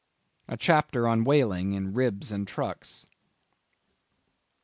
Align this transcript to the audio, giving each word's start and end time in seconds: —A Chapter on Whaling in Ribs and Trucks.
—A 0.47 0.57
Chapter 0.57 1.07
on 1.07 1.23
Whaling 1.25 1.73
in 1.73 1.93
Ribs 1.93 2.31
and 2.31 2.47
Trucks. 2.47 3.05